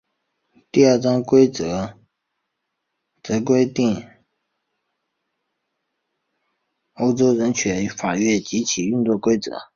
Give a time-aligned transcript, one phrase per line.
[0.71, 1.23] 第二章
[3.21, 4.07] 则规定
[6.95, 9.51] 欧洲人权法院及其运作规则。